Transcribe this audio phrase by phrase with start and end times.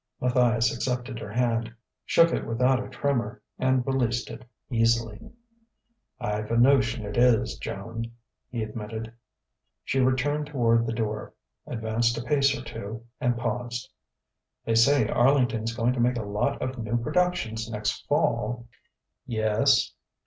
[0.19, 1.71] Matthias accepted her hand,
[2.07, 5.29] shook it without a tremor, and released it easily.
[6.19, 8.11] "I've a notion it is, Joan,"
[8.49, 9.13] he admitted.
[9.83, 11.33] She turned toward the door,
[11.67, 13.91] advanced a pace or two, and paused.
[14.65, 18.67] "They say Arlington's going to make a lot of new productions next Fall...."
[19.27, 19.93] "Yes?"